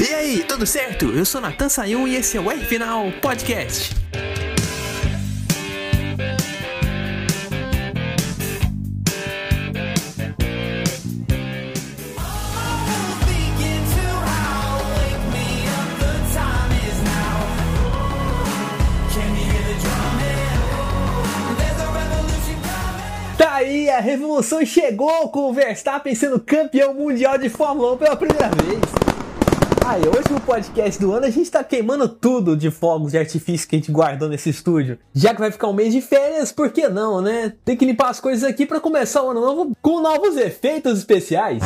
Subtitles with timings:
[0.00, 1.10] E aí, tudo certo?
[1.10, 3.94] Eu sou Natan Sayun e esse é o R Final Podcast.
[23.36, 28.16] Tá aí, a revolução chegou com o Verstappen sendo campeão mundial de Fórmula 1 pela
[28.16, 28.99] primeira vez.
[29.90, 33.68] Aí, hoje no podcast do ano a gente tá queimando tudo de fogos de artifício
[33.68, 35.00] que a gente guardou nesse estúdio.
[35.12, 37.54] Já que vai ficar um mês de férias, por que não, né?
[37.64, 41.60] Tem que limpar as coisas aqui para começar o ano novo com novos efeitos especiais.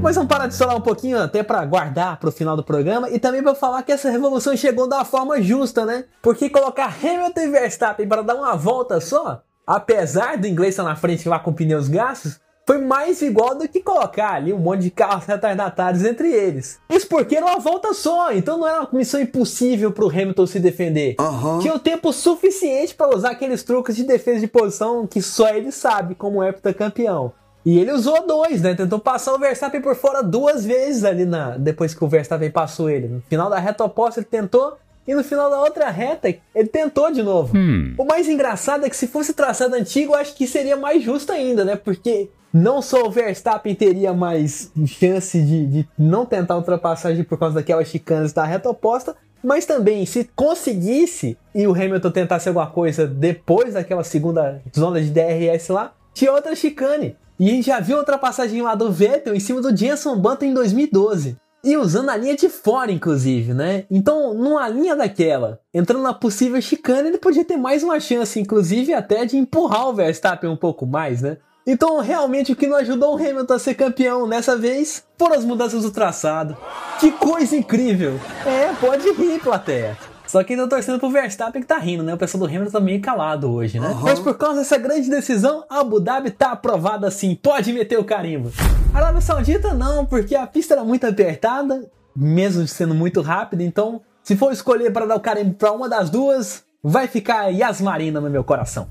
[0.00, 3.18] Mas vamos parar de falar um pouquinho até para guardar pro final do programa e
[3.18, 6.04] também para falar que essa revolução chegou da forma justa, né?
[6.22, 10.94] Porque colocar Hamilton e Verstappen para dar uma volta só, apesar do inglês estar na
[10.94, 14.90] frente lá com pneus gastos, foi mais igual do que colocar ali um monte de
[14.90, 16.80] carros retardatários entre eles.
[16.90, 20.58] Isso porque era uma volta só, então não era uma missão impossível pro Hamilton se
[20.58, 21.14] defender.
[21.20, 21.60] Aham.
[21.60, 25.70] Tinha o tempo suficiente para usar aqueles truques de defesa de posição que só ele
[25.70, 27.32] sabe como heptacampeão.
[27.64, 28.74] E ele usou dois, né?
[28.74, 32.88] Tentou passar o Verstappen por fora duas vezes ali na depois que o Verstappen passou
[32.88, 33.08] ele.
[33.08, 34.76] No final da reta oposta ele tentou
[35.06, 37.56] e no final da outra reta, ele tentou de novo.
[37.96, 41.32] O mais engraçado é que se fosse traçado antigo, eu acho que seria mais justo
[41.32, 41.76] ainda, né?
[41.76, 47.54] Porque não só o Verstappen teria mais chance de, de não tentar ultrapassagem por causa
[47.56, 53.06] daquelas chicanas da reta oposta, mas também se conseguisse e o Hamilton tentasse alguma coisa
[53.06, 57.16] depois daquela segunda zona de DRS lá, tinha outra chicane.
[57.38, 60.46] E a gente já viu a ultrapassagem lá do Vettel em cima do Jenson Button
[60.46, 61.36] em 2012.
[61.66, 63.86] E usando a linha de fora, inclusive, né?
[63.90, 68.94] Então, numa linha daquela, entrando na possível chicane, ele podia ter mais uma chance, inclusive
[68.94, 71.38] até de empurrar o Verstappen um pouco mais, né?
[71.66, 75.44] Então, realmente, o que não ajudou o Hamilton a ser campeão dessa vez foram as
[75.44, 76.56] mudanças do traçado.
[77.00, 78.20] Que coisa incrível!
[78.46, 79.98] É, pode rir, plateia.
[80.24, 82.14] Só que ainda torcendo pro Verstappen que tá rindo, né?
[82.14, 83.88] O pessoal do Hamilton tá meio calado hoje, né?
[83.88, 84.02] Aham.
[84.04, 87.34] Mas por causa dessa grande decisão, Abu Dhabi tá aprovada assim.
[87.34, 88.52] Pode meter o carimbo.
[88.96, 91.86] Arábia Saudita não, porque a pista era muito apertada,
[92.16, 93.62] mesmo sendo muito rápida.
[93.62, 98.22] Então, se for escolher para dar o carimbo pra uma das duas, vai ficar Yasmarina
[98.22, 98.88] no meu coração.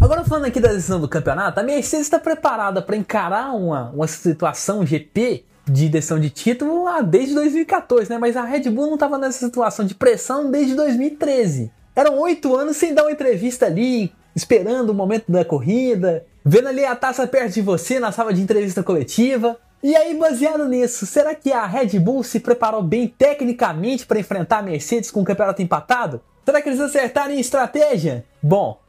[0.00, 4.06] Agora falando aqui da decisão do campeonato, a Mercedes está preparada para encarar uma, uma
[4.06, 8.16] situação GP de decisão de título lá desde 2014, né?
[8.16, 11.70] Mas a Red Bull não estava nessa situação de pressão desde 2013.
[11.94, 16.84] Eram oito anos sem dar uma entrevista ali, esperando o momento da corrida, vendo ali
[16.84, 19.58] a taça perto de você na sala de entrevista coletiva.
[19.82, 24.58] E aí, baseado nisso, será que a Red Bull se preparou bem tecnicamente para enfrentar
[24.58, 26.20] a Mercedes com o campeonato empatado?
[26.44, 28.24] Será que eles acertaram em estratégia?
[28.42, 28.80] Bom,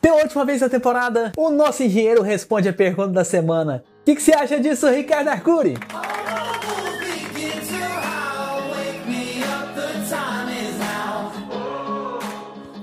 [0.00, 3.82] pela última vez da temporada, o nosso engenheiro responde a pergunta da semana.
[4.02, 5.74] O que, que você acha disso, Ricardo Arcuri?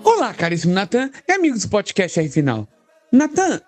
[0.04, 2.68] Olá, caríssimo Natan e amigos do podcast R Final.
[3.12, 3.62] Natan,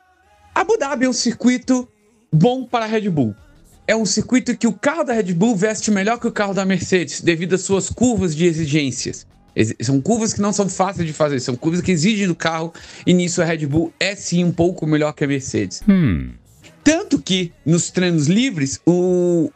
[0.56, 1.86] Abu Dhabi é um circuito
[2.32, 3.36] bom para a Red Bull.
[3.88, 6.66] É um circuito que o carro da Red Bull veste melhor que o carro da
[6.66, 9.28] Mercedes, devido às suas curvas de exigências.
[9.56, 12.74] Ex- São curvas que não são fáceis de fazer, são curvas que exigem do carro,
[13.06, 15.82] e nisso a Red Bull é sim um pouco melhor que a Mercedes.
[16.84, 19.52] Tanto que nos treinos livres, o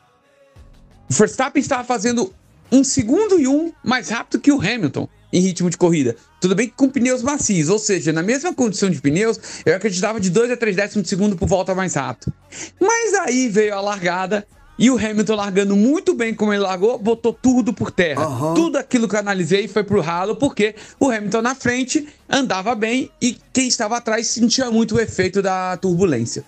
[1.09, 2.31] o Verstappen estava fazendo
[2.71, 6.15] um segundo e um mais rápido que o Hamilton em ritmo de corrida.
[6.39, 10.19] Tudo bem que com pneus macios, ou seja, na mesma condição de pneus, eu acreditava
[10.19, 12.33] de 2 a 3 décimos de segundo por volta mais rápido.
[12.79, 14.45] Mas aí veio a largada
[14.79, 18.23] e o Hamilton largando muito bem como ele largou, botou tudo por terra.
[18.23, 18.53] Aham.
[18.53, 23.11] Tudo aquilo que eu analisei foi pro ralo, porque o Hamilton na frente andava bem
[23.21, 26.45] e quem estava atrás sentia muito o efeito da turbulência.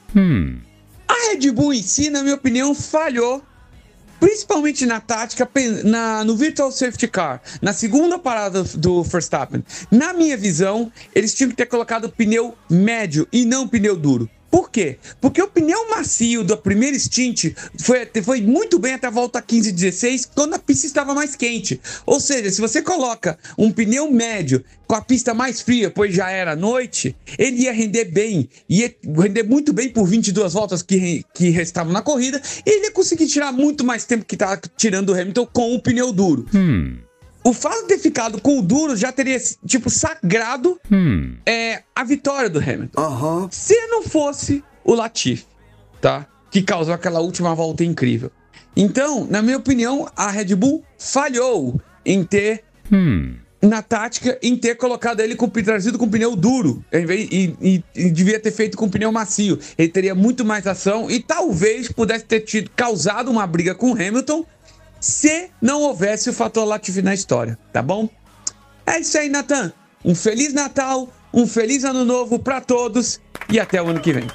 [1.05, 3.43] A Red Bull em si, na minha opinião, falhou.
[4.21, 5.49] Principalmente na tática,
[5.83, 9.63] na, no Virtual Safety Car, na segunda parada do Verstappen.
[9.89, 14.29] Na minha visão, eles tinham que ter colocado pneu médio e não pneu duro.
[14.51, 14.97] Por quê?
[15.21, 19.69] Porque o pneu macio da primeira stint foi, foi muito bem até a volta 15
[19.69, 21.79] e 16, quando a pista estava mais quente.
[22.05, 26.29] Ou seja, se você coloca um pneu médio com a pista mais fria, pois já
[26.29, 31.49] era noite, ele ia render bem, ia render muito bem por 22 voltas que, que
[31.49, 35.13] restavam na corrida, e ele ia conseguir tirar muito mais tempo que estava tirando o
[35.13, 36.45] Hamilton com o pneu duro.
[37.43, 40.79] O fato de ter ficado com o duro já teria, tipo, sagrado
[41.45, 43.01] é, a vitória do Hamilton.
[43.01, 43.47] Aham.
[43.51, 45.45] Se não fosse o Latifi,
[45.99, 46.27] tá?
[46.51, 48.31] Que causou aquela última volta incrível.
[48.75, 52.63] Então, na minha opinião, a Red Bull falhou em ter.
[53.61, 57.83] Na tática, em ter colocado ele com trazido com pneu duro em vez- e, e-
[57.95, 59.59] e devia ter feito com pneu macio.
[59.77, 63.93] Ele teria muito mais ação e talvez pudesse ter tido causado uma briga com o
[63.93, 64.43] Hamilton
[65.01, 68.07] se não houvesse o fator Latifi na história, tá bom?
[68.85, 69.73] É isso aí, Natan.
[70.05, 73.19] Um feliz Natal, um feliz ano novo para todos
[73.51, 74.27] e até o ano que vem.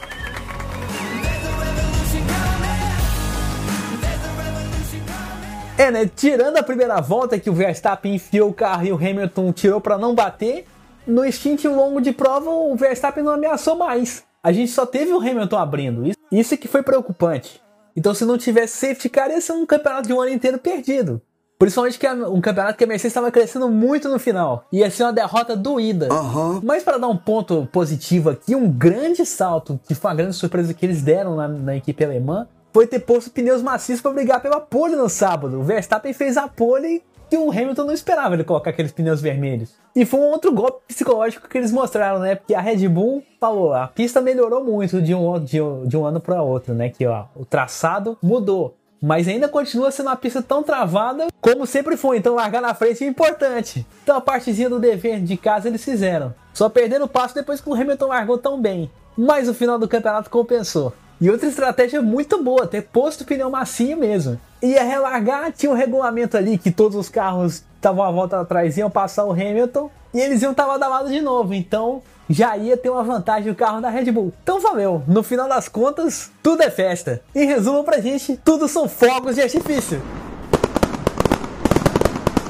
[5.79, 6.11] É, né?
[6.15, 9.97] Tirando a primeira volta que o Verstappen enfiou o carro e o Hamilton tirou para
[9.97, 10.65] não bater,
[11.07, 14.25] no stint longo de prova o Verstappen não ameaçou mais.
[14.43, 16.07] A gente só teve o Hamilton abrindo.
[16.07, 17.61] Isso, isso que foi preocupante.
[17.97, 21.21] Então, se não tivesse safety car, ia ser um campeonato de um ano inteiro perdido.
[21.59, 24.67] Principalmente que um campeonato que a Mercedes estava crescendo muito no final.
[24.71, 26.13] Ia ser uma derrota doída.
[26.13, 26.61] Uhum.
[26.63, 30.75] Mas para dar um ponto positivo aqui, um grande salto, que foi uma grande surpresa
[30.75, 34.61] que eles deram na, na equipe alemã, foi ter posto pneus macios para brigar pela
[34.61, 35.59] pole no sábado.
[35.59, 39.75] O Verstappen fez a pole que o Hamilton não esperava ele colocar aqueles pneus vermelhos.
[39.95, 42.35] E foi um outro golpe psicológico que eles mostraram, né?
[42.35, 46.05] Porque a Red Bull falou, a pista melhorou muito de um, de um, de um
[46.05, 46.91] ano para outro, né?
[46.91, 48.77] Que ó, o traçado mudou.
[49.01, 53.05] Mas ainda continua sendo uma pista tão travada como sempre foi, então largar na frente
[53.05, 53.87] é importante.
[54.03, 56.35] Então a partezinha do dever de casa eles fizeram.
[56.53, 58.91] Só perderam o passo depois que o Hamilton largou tão bem.
[59.17, 60.93] Mas o final do campeonato compensou.
[61.21, 64.39] E outra estratégia muito boa, ter posto pneu macio mesmo.
[64.63, 68.91] Ia relargar, tinha um regulamento ali que todos os carros estavam a volta atrás iam
[68.91, 71.55] passar o Hamilton e eles iam estar lado de novo.
[71.55, 74.33] Então já ia ter uma vantagem o carro da Red Bull.
[74.43, 77.23] Então valeu, no final das contas, tudo é festa.
[77.35, 80.03] Em resumo pra gente, tudo são fogos de artifício.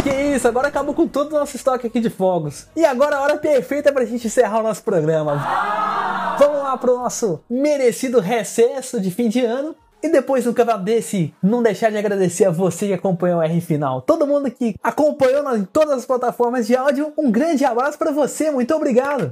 [0.03, 2.67] Que isso, agora acabou com todo o nosso estoque aqui de fogos.
[2.75, 6.26] E agora a hora perfeita pra gente encerrar o nosso programa.
[6.39, 9.75] Vamos lá pro nosso merecido recesso de fim de ano.
[10.03, 13.61] E depois do campeonato desse, não deixar de agradecer a você que acompanhou o R
[13.61, 14.03] Final.
[14.03, 18.51] Todo mundo que acompanhou em todas as plataformas de áudio, um grande abraço para você,
[18.51, 19.31] muito obrigado.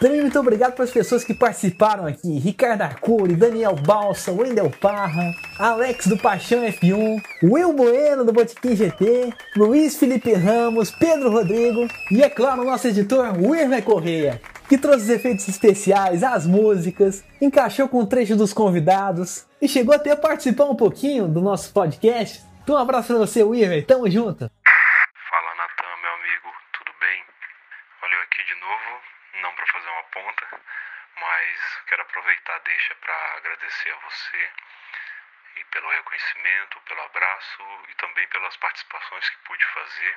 [0.00, 5.34] Também muito obrigado para as pessoas que participaram aqui: Ricardo Arcuri, Daniel Balsa, Wendel Parra,
[5.58, 12.22] Alex do Paixão F1, Will Bueno do Botequim GT, Luiz Felipe Ramos, Pedro Rodrigo e,
[12.22, 18.00] é claro, nosso editor Wirner Correia, que trouxe os efeitos especiais, as músicas, encaixou com
[18.00, 22.44] o trecho dos convidados e chegou até a participar um pouquinho do nosso podcast.
[22.62, 24.50] Então, um abraço para você, Wirner, tamo junto!
[32.16, 34.50] aproveitar deixa para agradecer a você
[35.56, 40.16] e pelo reconhecimento, pelo abraço e também pelas participações que pude fazer.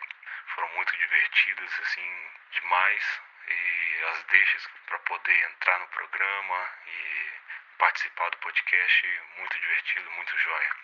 [0.56, 3.22] Foram muito divertidas, assim, demais.
[3.50, 7.32] E as deixas para poder entrar no programa e
[7.80, 10.76] participar do podcast, muito divertido, muito joia.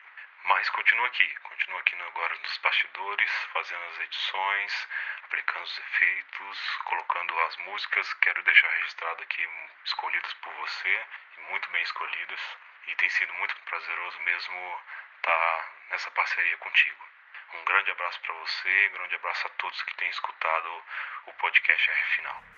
[0.46, 4.88] Mas continua aqui, continua aqui agora nos bastidores, fazendo as edições,
[5.24, 8.14] aplicando os efeitos, colocando as músicas.
[8.16, 9.50] Quero deixar registrado aqui,
[9.84, 11.06] escolhidas por você,
[11.50, 12.40] muito bem escolhidas.
[12.88, 14.82] E tem sido muito prazeroso mesmo
[15.18, 17.15] estar tá nessa parceria contigo.
[17.54, 20.70] Um grande abraço para você, um grande abraço a todos que têm escutado
[21.28, 22.56] o podcast R Final.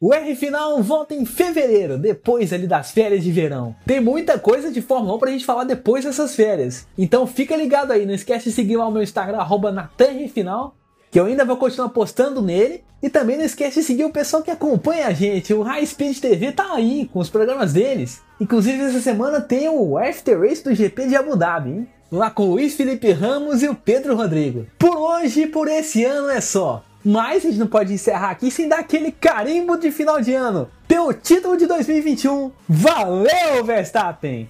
[0.00, 3.76] O R Final volta em fevereiro, depois ali das férias de verão.
[3.86, 6.88] Tem muita coisa de Fórmula 1 pra gente falar depois dessas férias.
[6.98, 9.92] Então fica ligado aí, não esquece de seguir lá o meu Instagram, arroba
[10.34, 10.74] Final,
[11.08, 12.82] que eu ainda vou continuar postando nele.
[13.00, 15.52] E também não esquece de seguir o pessoal que acompanha a gente.
[15.52, 18.22] O High Speed TV tá aí com os programas deles.
[18.40, 21.88] Inclusive essa semana tem o After Race do GP de Abu Dhabi, hein?
[22.12, 24.66] Lá com Luiz Felipe Ramos e o Pedro Rodrigo.
[24.78, 26.84] Por hoje e por esse ano é só.
[27.02, 30.68] Mas a gente não pode encerrar aqui sem dar aquele carimbo de final de ano.
[30.86, 34.46] Pelo título de 2021, valeu Verstappen!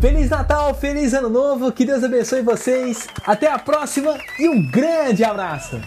[0.00, 3.06] Feliz Natal, feliz Ano Novo, que Deus abençoe vocês.
[3.24, 5.80] Até a próxima e um grande abraço!